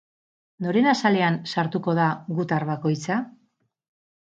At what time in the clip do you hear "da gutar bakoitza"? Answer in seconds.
2.03-3.23